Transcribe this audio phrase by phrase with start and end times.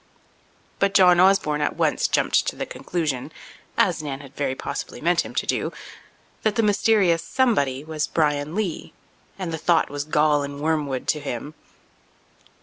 [0.79, 5.35] But John Osborne at once jumped to the conclusion—as Nan had very possibly meant him
[5.35, 8.93] to do—that the mysterious somebody was Bryan Lee,
[9.37, 11.53] and the thought was gall and wormwood to him.